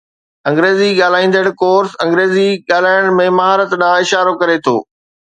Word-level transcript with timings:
انگريزي 0.51 0.87
ڳالهائيندڙ 0.99 1.43
ڪورس 1.61 1.93
انگريزي 2.07 2.49
ڳالهائڻ 2.73 3.13
۾ 3.23 3.31
مهارت 3.41 3.81
ڏانهن 3.83 4.07
اشارو 4.09 4.39
ڪري 4.45 4.61
ٿو 4.69 4.79